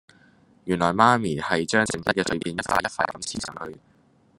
[0.65, 3.79] 原來媽咪係將剩低嘅碎片一塊一塊咁黐上去